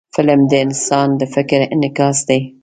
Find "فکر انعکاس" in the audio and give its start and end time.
1.33-2.17